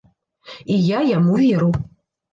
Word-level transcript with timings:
І 0.75 0.79
я 0.85 0.99
яму 1.09 1.37
веру. 1.45 1.71